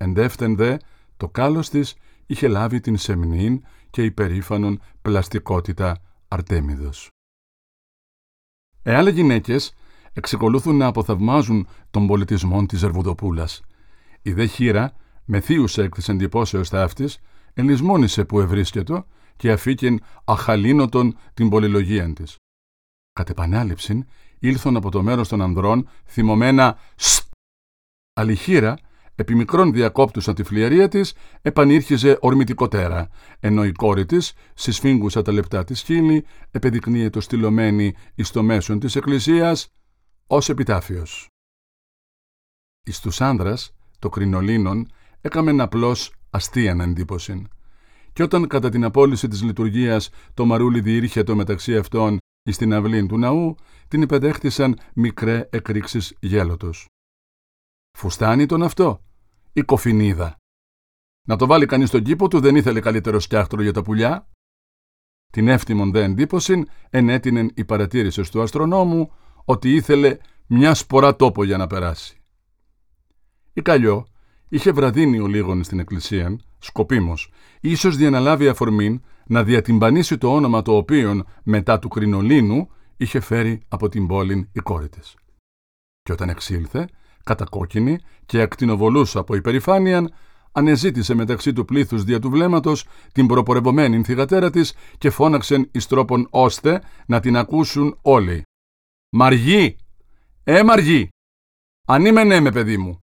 Εντεύθεν 0.00 0.56
δε, 0.56 0.76
το 1.16 1.28
κάλος 1.28 1.68
της 1.68 1.94
είχε 2.32 2.48
λάβει 2.48 2.80
την 2.80 2.96
σεμνήν 2.96 3.64
και 3.90 4.04
υπερήφανον 4.04 4.80
πλαστικότητα 5.02 6.02
Αρτέμιδος. 6.28 7.08
Εάλλε 8.82 9.10
γυναίκες 9.10 9.74
εξεκολούθουν 10.12 10.76
να 10.76 10.86
αποθαυμάζουν 10.86 11.68
τον 11.90 12.06
πολιτισμό 12.06 12.66
της 12.66 12.82
Ερβουδοπούλας. 12.82 13.62
Η 14.22 14.32
δε 14.32 14.46
χείρα, 14.46 14.92
με 15.24 15.40
θείους 15.40 15.78
εκ 15.78 15.94
της 15.94 16.08
εντυπώσεως 16.08 16.68
ταύτης, 16.68 17.18
ενλισμόνησε 17.54 18.24
που 18.24 18.40
ευρίσκετο 18.40 19.06
και 19.36 19.52
αφήκεν 19.52 20.02
αχαλήνοτον 20.24 21.16
την 21.34 21.48
πολυλογία 21.48 22.12
της. 22.12 22.36
Κατ' 23.12 23.30
επανάληψην, 23.30 24.06
ήλθον 24.38 24.76
από 24.76 24.90
το 24.90 25.02
μέρος 25.02 25.28
των 25.28 25.42
ανδρών 25.42 25.88
θυμωμένα 26.04 26.78
«Στ». 26.96 27.30
Αληχείρα, 28.12 28.78
επί 29.14 29.34
μικρών 29.34 29.72
διακόπτουσα 29.72 30.32
τη 30.32 30.42
φλιαρία 30.42 30.88
της, 30.88 31.14
επανήρχιζε 31.42 32.16
ορμητικότερα, 32.20 33.08
ενώ 33.40 33.64
η 33.64 33.72
κόρη 33.72 34.06
της, 34.06 34.32
συσφίγγουσα 34.54 35.22
τα 35.22 35.32
λεπτά 35.32 35.64
της 35.64 35.80
χείλη, 35.80 36.24
επεδεικνύεται 36.50 37.20
στυλωμένη 37.20 37.94
εις 38.14 38.30
το 38.30 38.42
μέσον 38.42 38.78
της 38.78 38.96
εκκλησίας, 38.96 39.68
ως 40.26 40.48
επιτάφιος. 40.48 41.26
Εις 42.86 43.00
τους 43.00 43.20
άνδρας, 43.20 43.74
το 43.98 44.08
κρινολίνον, 44.08 44.86
έκαμεν 45.20 45.60
απλώς 45.60 46.14
αστείαν 46.30 46.80
εντύπωση. 46.80 47.46
Και 48.12 48.22
όταν 48.22 48.46
κατά 48.46 48.68
την 48.68 48.84
απόλυση 48.84 49.28
της 49.28 49.42
λειτουργίας 49.42 50.10
το 50.34 50.44
μαρούλι 50.44 50.80
διήρχετο 50.80 51.36
μεταξύ 51.36 51.76
αυτών 51.76 52.18
εις 52.42 52.56
την 52.56 52.74
αυλή 52.74 53.06
του 53.06 53.18
ναού, 53.18 53.54
την 53.88 54.02
υπεδέχτησαν 54.02 54.78
μικρέ 54.94 55.48
εκρήξεις 55.50 56.16
γέλωτος. 56.20 56.91
Φουστάνει 57.92 58.46
τον 58.46 58.62
αυτό, 58.62 59.04
η 59.52 59.62
κοφινίδα. 59.62 60.36
Να 61.26 61.36
το 61.36 61.46
βάλει 61.46 61.66
κανείς 61.66 61.88
στον 61.88 62.02
κήπο 62.02 62.28
του 62.28 62.40
δεν 62.40 62.56
ήθελε 62.56 62.80
καλύτερο 62.80 63.20
σκιάχτρο 63.20 63.62
για 63.62 63.72
τα 63.72 63.82
πουλιά. 63.82 64.28
Την 65.32 65.48
εύτιμον 65.48 65.90
δε 65.90 66.02
εντύπωση 66.02 66.64
ενέτεινεν 66.90 67.50
η 67.54 67.64
παρατήρηση 67.64 68.30
του 68.30 68.42
αστρονόμου 68.42 69.12
ότι 69.44 69.74
ήθελε 69.74 70.16
μια 70.46 70.74
σπορά 70.74 71.16
τόπο 71.16 71.44
για 71.44 71.56
να 71.56 71.66
περάσει. 71.66 72.16
Η 73.52 73.62
Καλλιό 73.62 74.06
είχε 74.48 74.72
βραδύνει 74.72 75.18
ο 75.18 75.26
λίγον 75.26 75.64
στην 75.64 75.78
εκκλησία, 75.78 76.38
σκοπίμως, 76.58 77.32
ίσως 77.60 77.96
διαναλάβει 77.96 78.48
αφορμήν 78.48 79.02
να 79.26 79.44
διατυμπανίσει 79.44 80.18
το 80.18 80.34
όνομα 80.34 80.62
το 80.62 80.76
οποίον 80.76 81.26
μετά 81.42 81.78
του 81.78 81.88
κρινολίνου 81.88 82.68
είχε 82.96 83.20
φέρει 83.20 83.62
από 83.68 83.88
την 83.88 84.06
πόλη 84.06 84.48
η 84.52 84.60
κόρη 84.60 84.88
της. 84.88 85.14
Και 86.02 86.12
όταν 86.12 86.28
εξήλθε, 86.28 86.88
κατακόκκινη 87.24 87.98
και 88.26 88.40
ακτινοβολούσα 88.40 89.20
από 89.20 89.34
υπερηφάνειαν, 89.34 90.14
ανεζήτησε 90.52 91.14
μεταξύ 91.14 91.52
του 91.52 91.64
πλήθους 91.64 92.04
δια 92.04 92.18
του 92.18 92.30
βλέμματος 92.30 92.86
την 93.12 93.26
προπορευωμένη 93.26 94.02
θυγατέρα 94.02 94.50
της 94.50 94.74
και 94.98 95.10
φώναξεν 95.10 95.68
εις 95.72 95.86
τρόπον 95.86 96.26
ώστε 96.30 96.82
να 97.06 97.20
την 97.20 97.36
ακούσουν 97.36 97.98
όλοι. 98.02 98.42
«Μαργή! 99.10 99.76
Ε, 100.44 100.62
Μαργή! 100.62 101.08
Αν 101.86 102.04
είμαι 102.04 102.24
ναι 102.24 102.40
με 102.40 102.50
παιδί 102.50 102.76
μου!» 102.76 102.98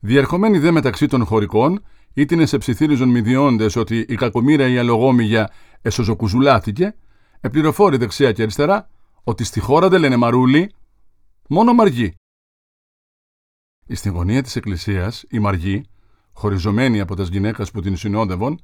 Διερχομένη 0.00 0.58
δε 0.58 0.70
μεταξύ 0.70 1.06
των 1.06 1.24
χωρικών, 1.24 1.84
ήτινες 2.14 2.48
σε 2.48 2.58
ψιθύριζον 2.58 3.08
μηδιώντες 3.08 3.76
ότι 3.76 3.98
η 3.98 4.14
κακομήρα 4.14 4.68
η 4.68 4.78
αλογόμηγια 4.78 5.50
εσωζοκουζουλάθηκε, 5.82 6.94
επληροφόρη 7.40 7.96
δεξιά 7.96 8.32
και 8.32 8.42
αριστερά 8.42 8.88
ότι 9.24 9.44
στη 9.44 9.60
χώρα 9.60 9.88
δεν 9.88 10.00
λένε 10.00 10.16
μαρούλι, 10.16 10.72
μόνο 11.48 11.72
μαργή. 11.72 12.14
Στη 13.88 14.08
γωνία 14.08 14.42
της 14.42 14.56
εκκλησίας, 14.56 15.24
η 15.28 15.38
μαργή, 15.38 15.84
χωριζωμένη 16.32 17.00
από 17.00 17.16
τις 17.16 17.28
γυναίκες 17.28 17.70
που 17.70 17.80
την 17.80 17.96
συνόδευαν, 17.96 18.60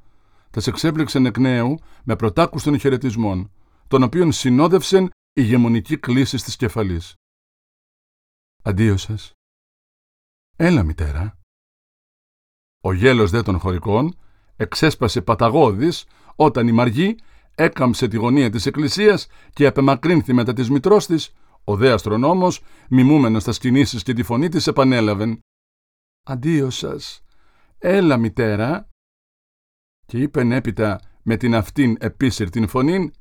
τα 0.50 0.62
εξέπληξε 0.66 1.18
εκ 1.18 1.38
νέου 1.38 1.78
με 2.04 2.16
πρωτάκουστων 2.16 2.78
χαιρετισμών, 2.78 3.50
των 3.88 4.02
οποίων 4.02 4.32
συνόδευσεν 4.32 5.04
η 5.04 5.10
ηγεμονική 5.32 5.98
κλίση 5.98 6.36
της 6.36 6.56
κεφαλής. 6.56 7.14
«Αντίο 8.62 8.96
σας», 8.96 9.32
«Έλα, 10.56 10.82
μητέρα». 10.82 11.38
Ο 12.80 12.92
γέλος 12.92 13.30
δε 13.30 13.42
των 13.42 13.58
χωρικών 13.58 14.18
εξέσπασε 14.56 15.22
παταγώδης 15.22 16.04
όταν 16.36 16.68
η 16.68 16.72
Μαργή 16.72 17.16
έκαμψε 17.54 18.08
τη 18.08 18.16
γωνία 18.16 18.50
της 18.50 18.66
εκκλησίας 18.66 19.26
και 19.52 19.66
απεμακρύνθη 19.66 20.32
μετά 20.32 20.52
της 20.52 20.70
μητρός 20.70 21.06
της, 21.06 21.32
ο 21.70 21.76
δε 21.76 21.92
αστρονόμος, 21.92 22.62
μιμούμενος 22.88 23.42
στα 23.42 23.52
κινήσεις 23.52 24.02
και 24.02 24.12
τη 24.12 24.22
φωνή 24.22 24.48
της, 24.48 24.66
επανέλαβεν 24.66 25.40
«Αντίο 26.26 26.70
σας, 26.70 27.24
έλα 27.78 28.16
μητέρα» 28.16 28.88
και 30.06 30.18
είπεν 30.18 30.52
έπειτα 30.52 31.00
με 31.22 31.36
την 31.36 31.54
αυτήν 31.54 31.96
επίσυρ 32.00 32.48
φωνήν 32.68 33.12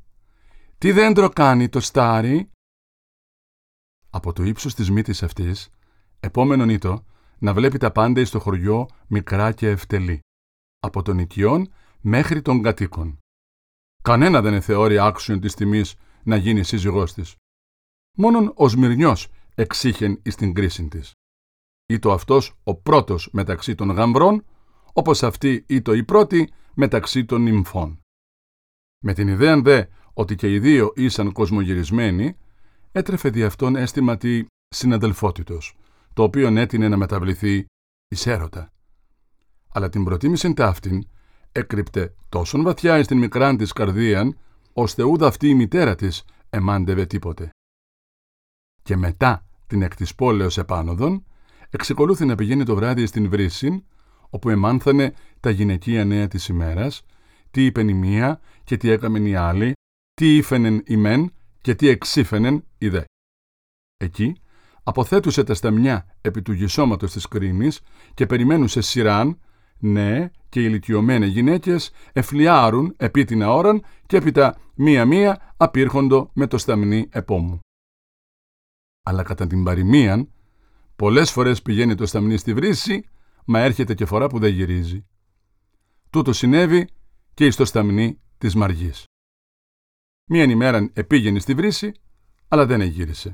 «Τι 0.77 0.91
δέντρο 0.91 1.29
κάνει 1.29 1.69
το 1.69 1.79
στάρι» 1.79 2.51
Από 4.09 4.33
το 4.33 4.43
ύψος 4.43 4.75
της 4.75 4.91
μύτης 4.91 5.23
αυτής, 5.23 5.69
επόμενον 6.19 6.69
ήτο, 6.69 7.05
να 7.39 7.53
βλέπει 7.53 7.77
τα 7.77 7.91
πάντα 7.91 8.25
στο 8.25 8.39
χωριό 8.39 8.87
μικρά 9.07 9.51
και 9.51 9.69
ευτελή, 9.69 10.19
από 10.79 11.01
των 11.01 11.19
οικειών 11.19 11.73
μέχρι 12.01 12.41
των 12.41 12.61
κατοίκων. 12.61 13.17
Κανένα 14.03 14.41
δεν 14.41 14.53
εθεώρει 14.53 14.99
άξιον 14.99 15.39
της 15.39 15.53
τιμής 15.53 15.95
να 16.23 16.35
γίνει 16.35 16.63
σύζυγός 16.63 17.13
της. 17.13 17.35
Μόνον 18.21 18.51
ο 18.55 18.67
Σμυρνιός 18.67 19.27
εξήχεν 19.55 20.19
εις 20.23 20.35
την 20.35 20.53
κρίση 20.53 20.87
της. 20.87 21.11
Ήτο 21.85 22.11
αυτός 22.11 22.55
ο 22.63 22.75
πρώτος 22.75 23.29
μεταξύ 23.31 23.75
των 23.75 23.89
γαμβρών, 23.89 24.45
όπως 24.93 25.23
αυτή 25.23 25.63
ήτο 25.67 25.93
η 25.93 26.03
πρώτη 26.03 26.53
μεταξύ 26.73 27.25
των 27.25 27.41
νυμφών. 27.41 27.99
Με 29.03 29.13
την 29.13 29.27
ιδέα 29.27 29.61
δε 29.61 29.85
ότι 30.13 30.35
και 30.35 30.53
οι 30.53 30.59
δύο 30.59 30.93
ήσαν 30.95 31.31
κοσμογυρισμένοι, 31.31 32.37
έτρεφε 32.91 33.29
δι' 33.29 33.43
αυτόν 33.43 33.75
αίσθημα 33.75 34.17
τη 34.17 34.45
συναδελφότητος, 34.67 35.77
το 36.13 36.23
οποίο 36.23 36.57
έτεινε 36.57 36.87
να 36.87 36.97
μεταβληθεί 36.97 37.65
εις 38.07 38.27
έρωτα. 38.27 38.73
Αλλά 39.73 39.89
την 39.89 40.03
προτίμηση 40.03 40.53
ταύτην 40.53 41.07
έκρυπτε 41.51 42.15
τόσο 42.29 42.61
βαθιά 42.61 42.97
εις 42.97 43.07
την 43.07 43.17
μικράν 43.17 43.57
της 43.57 43.73
καρδίαν, 43.73 44.37
ώστε 44.73 45.03
ούδα 45.03 45.27
αυτή 45.27 45.47
η 45.49 45.55
μητέρα 45.55 45.95
της 45.95 46.25
εμάντευε 46.49 47.05
τίποτε. 47.05 47.49
Και 48.89 48.97
μετά 48.97 49.45
την 49.67 49.81
εκ 49.81 49.95
της 49.95 50.15
πόλεως 50.15 50.57
επάνωδον, 50.57 51.25
εξεκολούθη 51.69 52.25
να 52.25 52.35
πηγαίνει 52.35 52.63
το 52.63 52.75
βράδυ 52.75 53.05
στην 53.05 53.29
βρύση, 53.29 53.85
όπου 54.29 54.49
εμάνθανε 54.49 55.13
τα 55.39 55.49
γυναικεία 55.49 56.05
νέα 56.05 56.27
της 56.27 56.47
ημέρας, 56.47 57.05
τι 57.51 57.65
είπεν 57.65 57.87
η 57.87 57.93
μία 57.93 58.39
και 58.63 58.77
τι 58.77 58.89
έκαμεν 58.89 59.25
η 59.25 59.35
άλλη, 59.35 59.73
τι 60.13 60.35
ήφαινεν 60.35 60.83
η 60.85 60.97
μεν 60.97 61.33
και 61.61 61.75
τι 61.75 61.87
εξήφαινεν 61.87 62.63
η 62.77 62.89
δε. 62.89 63.01
Εκεί 63.97 64.35
αποθέτουσε 64.83 65.43
τα 65.43 65.53
σταμιά 65.53 66.07
επί 66.21 66.41
του 66.41 66.51
γυσώματος 66.51 67.11
της 67.11 67.27
κρίνης 67.27 67.81
και 68.13 68.25
περιμένουσε 68.25 68.81
σειράν, 68.81 69.39
ναι, 69.79 70.31
και 70.49 70.61
οι 70.61 70.65
ηλικιωμένε 70.67 71.25
γυναίκες 71.25 71.91
εφλιάρουν 72.13 72.93
επί 72.97 73.23
την 73.23 73.43
αόραν 73.43 73.83
και 74.05 74.17
έπειτα 74.17 74.57
μία-μία 74.75 75.53
απήρχοντο 75.57 76.29
με 76.33 76.47
το 76.47 76.57
σταμνί 76.57 77.07
επόμου. 77.11 77.59
Αλλά 79.03 79.23
κατά 79.23 79.47
την 79.47 79.63
παροιμίαν, 79.63 80.31
πολλές 80.95 81.31
φορές 81.31 81.61
πηγαίνει 81.61 81.95
το 81.95 82.05
σταμνί 82.05 82.37
στη 82.37 82.53
βρύση, 82.53 83.09
μα 83.45 83.59
έρχεται 83.59 83.93
και 83.93 84.05
φορά 84.05 84.27
που 84.27 84.39
δεν 84.39 84.53
γυρίζει. 84.53 85.05
Τούτο 86.09 86.33
συνέβη 86.33 86.89
και 87.33 87.45
εις 87.45 87.55
το 87.55 87.65
σταμνί 87.65 88.19
της 88.37 88.55
Μαργής. 88.55 89.03
Μίαν 90.25 90.49
ημέραν 90.49 90.91
επήγαινε 90.93 91.39
στη 91.39 91.53
βρύση, 91.53 91.91
αλλά 92.47 92.65
δεν 92.65 92.81
εγύρισε. 92.81 93.33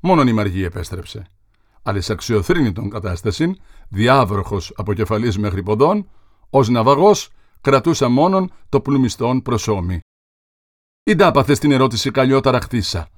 Μόνον 0.00 0.28
η 0.28 0.32
Μαργή 0.32 0.64
επέστρεψε. 0.64 1.26
Αλλά 1.82 2.00
σε 2.00 2.12
αξιοθρύνητον 2.12 2.90
κατάσταση, 2.90 3.60
διάβροχος 3.88 4.72
από 4.76 4.92
κεφαλής 4.92 5.38
μέχρι 5.38 5.62
ποδών, 5.62 6.10
ως 6.50 6.68
ναυαγός 6.68 7.30
κρατούσα 7.60 8.08
μόνον 8.08 8.52
το 8.68 8.80
πλουμιστόν 8.80 9.42
προσώμη. 9.42 10.00
«Ή 11.02 11.14
ντάπαθε 11.14 11.52
την 11.52 11.72
ερώτηση 11.72 12.10
καλλιότερα 12.10 12.60
χτίσα. 12.60 13.08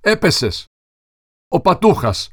Έπεσες. 0.00 0.66
Ο 1.54 1.60
πατούχας, 1.60 2.30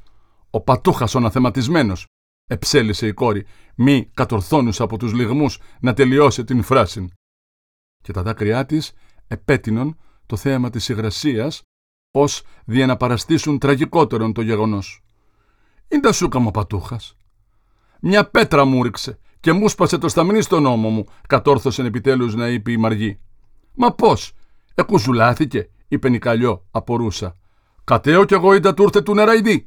ο 0.49 0.61
πατούχας 0.61 1.15
ο 1.15 1.17
αναθεματισμένος, 1.17 2.05
εψέλισε 2.47 3.07
η 3.07 3.13
κόρη, 3.13 3.45
μη 3.75 4.09
κατορθώνουσα 4.13 4.83
από 4.83 4.97
τους 4.97 5.13
λιγμούς 5.13 5.59
να 5.79 5.93
τελειώσει 5.93 6.43
την 6.43 6.63
φράση. 6.63 7.07
Και 8.03 8.11
τα 8.11 8.23
δάκρυά 8.23 8.65
της 8.65 8.93
επέτεινον 9.27 9.97
το 10.25 10.35
θέαμα 10.35 10.69
της 10.69 10.89
υγρασίας 10.89 11.61
ως 12.11 12.41
δια 12.65 12.85
να 12.85 12.97
παραστήσουν 12.97 13.59
τραγικότερον 13.59 14.33
το 14.33 14.41
γεγονός. 14.41 15.03
«Είναι 15.88 16.01
τα 16.01 16.11
σούκα 16.11 16.39
μου 16.39 16.51
πατούχας. 16.51 17.15
Μια 18.01 18.29
πέτρα 18.29 18.65
μου 18.65 18.83
ρίξε 18.83 19.19
και 19.39 19.51
μου 19.51 19.69
σπάσε 19.69 19.97
το 19.97 20.09
σταμνί 20.09 20.41
στον 20.41 20.65
ώμο 20.65 20.89
μου», 20.89 21.05
κατόρθωσε 21.27 21.81
επιτέλους 21.81 22.35
να 22.35 22.47
είπε 22.49 22.71
η 22.71 22.77
Μαργή. 22.77 23.19
«Μα 23.75 23.93
πώς, 23.93 24.31
εκουζουλάθηκε», 24.75 25.69
είπε 25.88 26.09
Νικαλιό, 26.09 26.67
απορούσα. 26.71 27.33
«Κατέω 27.89 28.25
κι 28.25 28.34
εγώ 28.34 28.53
είδα 28.53 28.74
του 28.74 28.84
ήρθε 28.84 29.01
του 29.01 29.13
νεραϊδί». 29.13 29.65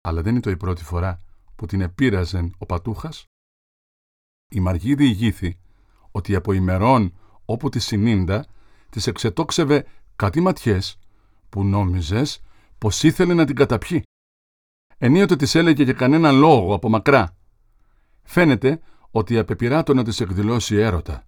Αλλά 0.00 0.22
δεν 0.22 0.32
είναι 0.32 0.40
το 0.40 0.50
η 0.50 0.56
πρώτη 0.56 0.84
φορά 0.84 1.18
που 1.56 1.66
την 1.66 1.80
επήραζεν 1.80 2.54
ο 2.58 2.66
πατούχας, 2.66 3.24
η 4.50 4.60
Μαργή 4.60 4.94
διηγήθη 4.94 5.58
ότι 6.10 6.34
από 6.34 6.52
ημερών 6.52 7.14
όπου 7.44 7.68
τη 7.68 7.78
συνήντα 7.78 8.46
της 8.90 9.06
εξετόξευε 9.06 9.86
κάτι 10.16 10.40
ματιές 10.40 10.98
που 11.48 11.64
νόμιζες 11.64 12.42
πως 12.78 13.02
ήθελε 13.02 13.34
να 13.34 13.44
την 13.44 13.56
καταπιεί. 13.56 14.02
Ενίοτε 14.98 15.36
της 15.36 15.54
έλεγε 15.54 15.82
για 15.82 15.92
κανένα 15.92 16.32
λόγο 16.32 16.74
από 16.74 16.88
μακρά. 16.88 17.36
Φαίνεται 18.22 18.80
ότι 19.10 19.38
απεπειράτω 19.38 19.94
να 19.94 20.04
της 20.04 20.20
εκδηλώσει 20.20 20.76
έρωτα 20.76 21.26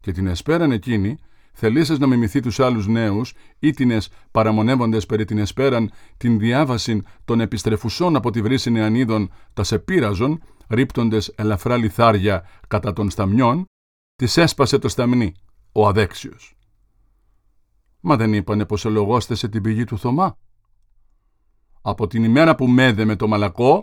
και 0.00 0.12
την 0.12 0.26
εσπέραν 0.26 0.72
εκείνη 0.72 1.18
θελήσες 1.58 1.98
να 1.98 2.06
μιμηθεί 2.06 2.40
τους 2.40 2.60
άλλους 2.60 2.86
νέους, 2.86 3.34
ήτινες 3.58 4.10
παραμονεύοντες 4.30 5.06
περί 5.06 5.24
την 5.24 5.38
εσπέραν 5.38 5.90
την 6.16 6.38
διάβαση 6.38 7.02
των 7.24 7.40
επιστρεφουσών 7.40 8.16
από 8.16 8.30
τη 8.30 8.42
βρύση 8.42 8.70
νεανίδων 8.70 9.30
τα 9.52 9.64
σε 9.64 9.78
πείραζον, 9.78 10.42
ρίπτοντες 10.68 11.32
ελαφρά 11.36 11.76
λιθάρια 11.76 12.48
κατά 12.68 12.92
των 12.92 13.10
σταμιών, 13.10 13.64
της 14.14 14.36
έσπασε 14.36 14.78
το 14.78 14.88
σταμνί, 14.88 15.34
ο 15.72 15.86
αδέξιος. 15.86 16.56
Μα 18.00 18.16
δεν 18.16 18.32
είπανε 18.32 18.64
πως 18.64 18.84
ελογώστεσε 18.84 19.48
την 19.48 19.62
πηγή 19.62 19.84
του 19.84 19.98
Θωμά. 19.98 20.36
Από 21.82 22.06
την 22.06 22.24
ημέρα 22.24 22.54
που 22.54 22.66
μέδε 22.66 23.04
με 23.04 23.16
το 23.16 23.28
μαλακό, 23.28 23.82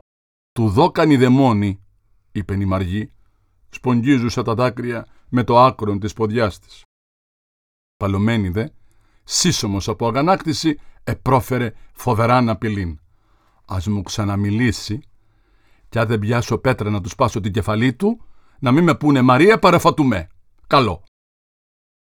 του 0.51 0.70
δώκαν 0.70 1.17
δαιμόνι, 1.17 1.84
είπε 2.32 2.53
η 2.53 2.65
Μαργή, 2.65 3.12
σπογγίζουσα 3.70 4.41
τα 4.41 4.53
δάκρυα 4.53 5.08
με 5.29 5.44
το 5.44 5.60
άκρον 5.60 6.00
της 6.00 6.13
ποδιάς 6.13 6.60
της. 6.60 6.85
Παλωμένη 7.98 8.50
δε, 8.50 8.68
σύσσωμος 9.24 9.88
από 9.88 10.08
αγανάκτηση, 10.08 10.80
επρόφερε 11.04 11.74
φοβερά 11.94 12.52
απειλήν. 12.52 13.00
Ας 13.66 13.88
μου 13.88 14.02
ξαναμιλήσει 14.02 15.00
κι 15.90 16.00
αν 16.00 16.08
δεν 16.08 16.20
πιάσω 16.20 16.58
πέτρα 16.58 16.90
να 16.90 17.02
του 17.02 17.10
σπάσω 17.10 17.40
την 17.40 17.52
κεφαλή 17.52 17.94
του, 17.94 18.22
να 18.60 18.72
μην 18.72 18.84
με 18.84 18.96
πούνε 18.96 19.22
Μαρία 19.22 19.60
παραφατουμέ. 19.60 20.28
Καλό. 20.68 21.04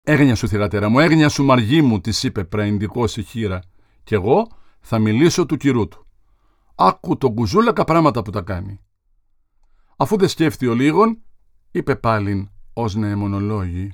Έγνοια 0.03 0.35
σου 0.35 0.49
θυγατέρα 0.49 0.88
μου, 0.88 0.99
έγνοια 0.99 1.29
σου 1.29 1.45
μαργή 1.45 1.83
μου, 1.83 2.00
της 2.00 2.23
είπε 2.23 2.45
πραϊντικός 2.45 3.17
η 3.17 3.23
χείρα, 3.23 3.61
κι 4.05 4.14
εγώ 4.14 4.49
θα 4.81 4.99
μιλήσω 4.99 5.47
του 5.47 5.57
κυρού 5.57 5.88
του. 5.88 6.07
Άκου 6.75 7.19
τον 7.19 7.35
κουζούλακα 7.35 7.85
πράγματα 7.85 8.23
που 8.23 8.31
τα 8.31 8.41
κάνει. 8.41 8.81
Αφού 9.97 10.17
δεν 10.17 10.29
σκέφτει 10.29 10.67
ο 10.67 10.75
λίγον, 10.75 11.23
είπε 11.71 11.97
πάλιν 11.97 12.50
ως 12.73 12.95
μονολόγη. 12.95 13.93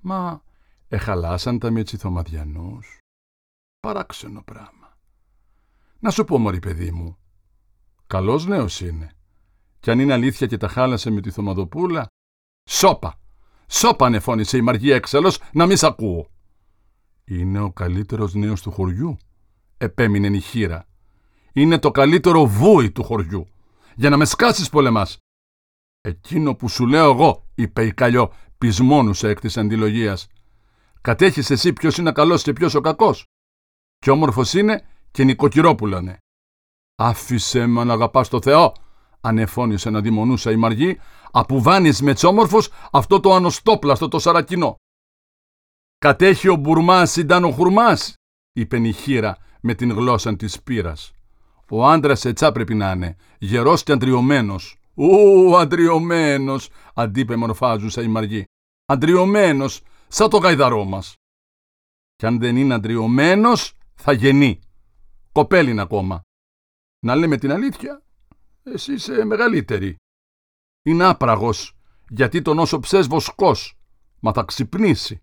Μα 0.00 0.42
εχαλάσαν 0.94 1.58
τα 1.58 1.70
μετσιθωμαδιανούς. 1.70 2.98
Παράξενο 3.80 4.42
πράγμα. 4.42 4.98
Να 5.98 6.10
σου 6.10 6.24
πω 6.24 6.38
μωρή 6.38 6.58
παιδί 6.58 6.90
μου, 6.90 7.18
καλός 8.06 8.46
νέος 8.46 8.80
είναι. 8.80 9.12
Κι 9.80 9.90
αν 9.90 9.98
είναι 9.98 10.12
αλήθεια 10.12 10.46
και 10.46 10.56
τα 10.56 10.68
χάλασε 10.68 11.10
με 11.10 11.20
τη 11.20 11.30
Θωμαδοπούλα, 11.30 12.06
σώπα, 12.70 13.20
σώπα 13.68 14.06
ανεφώνησε 14.06 14.56
η 14.56 14.60
Μαργία 14.60 14.94
έξαλλος 14.94 15.40
να 15.52 15.66
μη 15.66 15.76
σ' 15.76 15.84
ακούω. 15.84 16.28
Είναι 17.24 17.60
ο 17.60 17.72
καλύτερος 17.72 18.34
νέος 18.34 18.62
του 18.62 18.70
χωριού, 18.70 19.16
επέμεινε 19.76 20.36
η 20.36 20.40
χείρα. 20.40 20.86
Είναι 21.52 21.78
το 21.78 21.90
καλύτερο 21.90 22.46
βούι 22.46 22.90
του 22.90 23.04
χωριού. 23.04 23.46
Για 23.96 24.10
να 24.10 24.16
με 24.16 24.24
σκάσεις 24.24 24.68
πολεμάς. 24.68 25.18
Εκείνο 26.00 26.54
που 26.54 26.68
σου 26.68 26.86
λέω 26.86 27.10
εγώ, 27.10 27.48
είπε 27.54 27.84
η 27.84 27.92
Καλλιό, 27.92 28.32
πισμόνουσα 28.58 29.28
εκ 29.28 29.40
της 29.40 29.56
αντιλογίας. 29.56 30.26
Κατέχεις 31.04 31.50
εσύ 31.50 31.72
ποιος 31.72 31.98
είναι 31.98 32.12
καλός 32.12 32.42
και 32.42 32.52
ποιος 32.52 32.74
ο 32.74 32.80
κακός. 32.80 33.24
Και 33.98 34.10
όμορφος 34.10 34.54
είναι 34.54 34.86
και 35.10 35.24
νοικοκυρόπουλο 35.24 35.98
είναι. 35.98 36.18
Άφησε 36.94 37.66
με 37.66 37.84
να 37.84 37.92
αγαπάς 37.92 38.28
το 38.28 38.40
Θεό, 38.40 38.72
ανεφώνησε 39.20 39.90
να 39.90 40.00
δημονούσα 40.00 40.50
η 40.50 40.56
Μαργή, 40.56 41.00
απουβάνεις 41.30 42.02
με 42.02 42.14
τσόμορφος 42.14 42.70
αυτό 42.92 43.20
το 43.20 43.34
ανοστόπλαστο 43.34 44.08
το 44.08 44.18
σαρακινό. 44.18 44.74
Κατέχει 45.98 46.48
ο 46.48 46.56
Μπουρμάς 46.56 47.16
ήταν 47.16 47.44
ο 47.44 47.50
Χουρμάς, 47.50 48.14
είπε 48.52 48.76
η 48.76 48.92
χείρα 48.92 49.36
με 49.60 49.74
την 49.74 49.92
γλώσσα 49.92 50.36
της 50.36 50.62
πύρας. 50.62 51.12
Ο 51.70 51.86
άντρας 51.86 52.24
ετσά 52.24 52.52
πρέπει 52.52 52.74
να 52.74 52.90
είναι, 52.90 53.16
γερός 53.38 53.82
και 53.82 53.92
αντριωμένος. 53.92 54.78
Ου, 54.94 55.56
αντριωμένος, 55.56 56.68
αντίπε 56.94 57.36
μορφάζουσα 57.36 58.02
η 58.02 58.08
Μαργή. 58.08 58.44
Αντριωμένος, 58.86 59.82
σαν 60.14 60.30
το 60.30 60.36
γαϊδαρό 60.36 60.84
μας. 60.84 61.14
Κι 62.16 62.26
αν 62.26 62.38
δεν 62.38 62.56
είναι 62.56 62.74
αντριωμένος, 62.74 63.76
θα 63.94 64.12
γεννεί. 64.12 64.60
Κοπέλι 65.32 65.70
είναι 65.70 65.82
ακόμα. 65.82 66.20
Να 67.04 67.14
λέμε 67.14 67.36
την 67.36 67.50
αλήθεια, 67.50 68.02
εσύ 68.62 68.92
είσαι 68.92 69.24
μεγαλύτερη. 69.24 69.96
Είναι 70.84 71.04
άπραγος, 71.04 71.76
γιατί 72.08 72.42
τον 72.42 72.58
όσο 72.58 72.78
ψες 72.78 73.06
βοσκός, 73.06 73.78
μα 74.20 74.32
θα 74.32 74.42
ξυπνήσει. 74.42 75.22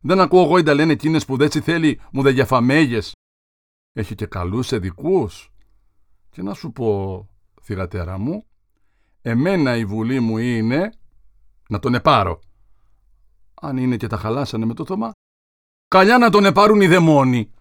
Δεν 0.00 0.20
ακούω 0.20 0.42
εγώ 0.42 0.62
τα 0.62 0.74
λένε 0.74 0.92
εκείνες 0.92 1.24
που 1.24 1.36
δεν 1.36 1.50
θέλει 1.50 2.00
μου 2.12 2.22
δε 2.22 2.30
διαφαμέγες. 2.30 3.12
Έχει 3.92 4.14
και 4.14 4.26
καλούς 4.26 4.72
εδικούς. 4.72 5.52
Και 6.30 6.42
να 6.42 6.54
σου 6.54 6.72
πω, 6.72 7.28
θυγατέρα 7.62 8.18
μου, 8.18 8.46
εμένα 9.22 9.76
η 9.76 9.84
βουλή 9.84 10.20
μου 10.20 10.38
είναι 10.38 10.92
να 11.68 11.78
τον 11.78 11.94
επάρω. 11.94 12.40
Αν 13.64 13.76
είναι 13.76 13.96
και 13.96 14.06
τα 14.06 14.16
χαλάσανε 14.16 14.64
με 14.64 14.74
το 14.74 14.84
θωμά. 14.84 15.12
Καλιά 15.88 16.18
να 16.18 16.30
τον 16.30 16.44
επάρουν 16.44 16.80
οι 16.80 16.86
δαιμόνοι. 16.86 17.52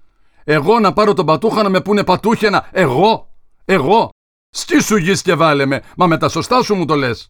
Εγώ 0.43 0.79
να 0.79 0.93
πάρω 0.93 1.13
τον 1.13 1.25
πατούχα 1.25 1.63
να 1.63 1.69
με 1.69 1.81
πούνε 1.81 2.03
πατούχαινα. 2.03 2.69
Εγώ, 2.71 3.35
εγώ. 3.65 4.09
Σκίσου 4.49 4.95
γης 4.95 5.21
και 5.21 5.35
βάλε 5.35 5.65
με, 5.65 5.83
μα 5.97 6.07
με 6.07 6.17
τα 6.17 6.29
σωστά 6.29 6.63
σου 6.63 6.75
μου 6.75 6.85
το 6.85 6.95
λες. 6.95 7.29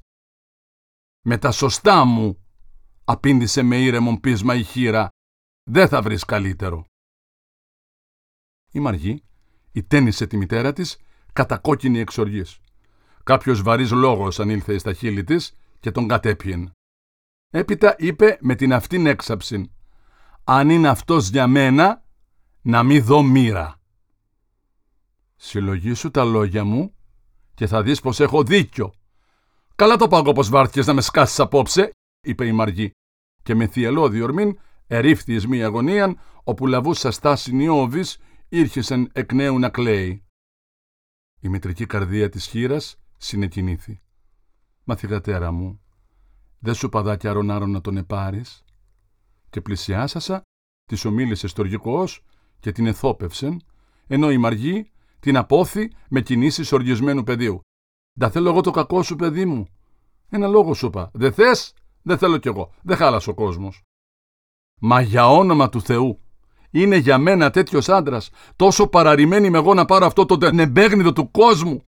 Με 1.25 1.37
τα 1.37 1.51
σωστά 1.51 2.05
μου, 2.05 2.45
απήντησε 3.03 3.61
με 3.61 3.81
ήρεμον 3.81 4.19
πείσμα 4.19 4.55
η 4.55 4.63
χείρα. 4.63 5.09
Δεν 5.63 5.87
θα 5.87 6.01
βρεις 6.01 6.23
καλύτερο. 6.23 6.85
Η 8.71 8.79
Μαργή 8.79 9.23
ητένισε 9.71 10.27
τη 10.27 10.37
μητέρα 10.37 10.73
της 10.73 10.97
κατακόκκινη 11.33 11.99
εξοργής. 11.99 12.59
Κάποιος 13.23 13.61
βαρύς 13.61 13.91
λόγος 13.91 14.39
ανήλθε 14.39 14.77
στα 14.77 14.93
χείλη 14.93 15.23
της 15.23 15.53
και 15.79 15.91
τον 15.91 16.07
κατέπιεν. 16.07 16.71
Έπειτα 17.55 17.95
είπε 17.97 18.37
με 18.41 18.55
την 18.55 18.73
αυτήν 18.73 19.05
έξαψην 19.05 19.71
«Αν 20.43 20.69
είναι 20.69 20.87
αυτός 20.87 21.29
για 21.29 21.47
μένα, 21.47 22.03
να 22.61 22.83
μη 22.83 22.99
δω 22.99 23.21
μοίρα». 23.21 23.81
«Συλλογήσου 25.35 26.11
τα 26.11 26.23
λόγια 26.23 26.63
μου 26.63 26.95
και 27.53 27.67
θα 27.67 27.83
δεις 27.83 28.01
πως 28.01 28.19
έχω 28.19 28.43
δίκιο». 28.43 28.93
«Καλά 29.75 29.95
το 29.95 30.07
πάγω 30.07 30.31
πως 30.31 30.49
βάρθηκες 30.49 30.87
να 30.87 30.93
με 30.93 31.01
σκάσεις 31.01 31.39
απόψε», 31.39 31.91
είπε 32.21 32.45
η 32.45 32.51
Μαργή 32.51 32.91
και 33.43 33.55
με 33.55 33.67
θυελό 33.67 34.09
διορμήν 34.09 34.59
ερήφθης 34.87 35.35
εις 35.35 35.47
μη 35.47 35.63
αγωνίαν 35.63 36.19
όπου 36.43 36.67
λαβούσα 36.67 37.11
στάση 37.11 37.55
νιώβης 37.55 38.17
ήρχεσεν 38.49 39.09
εκ 39.13 39.33
νέου 39.33 39.59
να 39.59 39.69
κλαίει. 39.69 40.23
Η 41.39 41.49
μητρική 41.49 41.85
καρδία 41.85 42.29
της 42.29 42.45
χείρας 42.45 42.95
συνεκινήθη. 43.17 44.01
«Μα 44.83 44.95
θυγατέρα 44.95 45.51
μου, 45.51 45.82
δεν 46.63 46.73
σου 46.73 46.89
παδάκια 46.89 47.33
ρονάρων 47.33 47.71
να 47.71 47.81
τον 47.81 47.97
επάρεις» 47.97 48.63
και 49.49 49.61
πλησιάσασα, 49.61 50.41
της 50.85 51.05
ομίλησες 51.05 51.51
στοργικός 51.51 52.23
και 52.59 52.71
την 52.71 52.85
εθόπευσεν, 52.85 53.61
ενώ 54.07 54.31
η 54.31 54.37
Μαργή 54.37 54.91
την 55.19 55.37
απόθη 55.37 55.91
με 56.09 56.21
κινήσεις 56.21 56.71
οργισμένου 56.71 57.23
πεδίου. 57.23 57.59
«Τα 58.19 58.29
θέλω 58.29 58.49
εγώ 58.49 58.61
το 58.61 58.71
κακό 58.71 59.03
σου, 59.03 59.15
παιδί 59.15 59.45
μου». 59.45 59.65
«Ένα 60.29 60.47
λόγο 60.47 60.73
σου 60.73 60.85
είπα. 60.85 61.11
Δεν 61.13 61.33
θες, 61.33 61.73
δεν 62.01 62.17
θέλω 62.17 62.37
κι 62.37 62.47
εγώ. 62.47 62.73
Δεν 62.81 62.97
χάλασε 62.97 63.29
ο 63.29 63.33
κόσμος». 63.33 63.81
«Μα 64.81 65.01
για 65.01 65.29
όνομα 65.29 65.69
του 65.69 65.81
Θεού, 65.81 66.19
είναι 66.71 66.97
για 66.97 67.17
μένα 67.17 67.49
τέτοιος 67.49 67.89
άντρας, 67.89 68.29
τόσο 68.55 68.87
παραρημένη 68.87 69.49
με 69.49 69.57
εγώ 69.57 69.73
να 69.73 69.85
πάρω 69.85 70.05
αυτό 70.05 70.25
το 70.25 70.51
νεμπέγνιδο 70.51 71.13
του 71.13 71.31
κόσμου. 71.31 71.83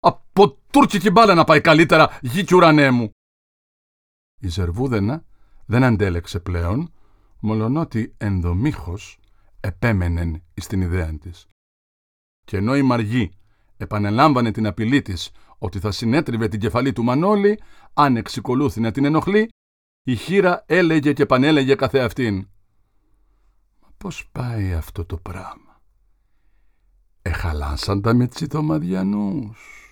Από 0.00 0.50
τουρκική 0.72 1.10
μπάλα 1.10 1.34
να 1.34 1.44
πάει 1.44 1.60
καλύτερα, 1.60 2.18
γη 2.20 2.44
και 2.44 2.54
ουρανέ 2.54 2.90
μου. 2.90 3.10
Η 4.38 4.48
Ζερβούδενα 4.48 5.24
δεν 5.66 5.84
αντέλεξε 5.84 6.40
πλέον, 6.40 6.92
μολονότι 7.40 8.14
ενδομήχως 8.16 9.18
επέμενεν 9.60 10.42
στην 10.54 10.80
ιδέα 10.80 11.18
της. 11.18 11.46
Και 12.44 12.56
ενώ 12.56 12.76
η 12.76 12.82
Μαργή 12.82 13.30
επανελάμβανε 13.76 14.50
την 14.50 14.66
απειλή 14.66 15.02
της 15.02 15.30
ότι 15.58 15.78
θα 15.78 15.90
συνέτριβε 15.90 16.48
την 16.48 16.60
κεφαλή 16.60 16.92
του 16.92 17.02
Μανώλη, 17.02 17.60
αν 17.92 18.16
εξικολούθη 18.16 18.80
να 18.80 18.90
την 18.90 19.04
ενοχλεί, 19.04 19.48
η 20.02 20.16
χείρα 20.16 20.64
έλεγε 20.66 21.12
και 21.12 21.26
πανέλεγε 21.26 21.74
καθεαυτήν. 21.74 22.48
Μα 23.80 23.88
πώς 23.98 24.28
πάει 24.32 24.72
αυτό 24.72 25.04
το 25.04 25.16
πράγμα; 25.16 25.80
Εχαλάσαν 27.22 28.02
τα 28.02 28.14
με 28.14 28.26
τσιτομαδιανούς. 28.26 29.87